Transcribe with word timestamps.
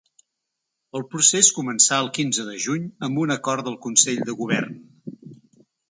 El 0.99 1.03
procés 1.11 1.51
començà 1.59 1.99
el 2.05 2.09
quinze 2.19 2.47
de 2.49 2.57
juny, 2.65 2.89
amb 3.09 3.23
un 3.27 3.37
acord 3.39 3.69
del 3.71 3.79
consell 3.87 4.25
de 4.31 4.37
govern. 4.45 4.85